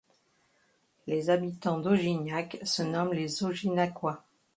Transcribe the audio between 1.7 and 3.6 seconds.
d'Augignac se nomment les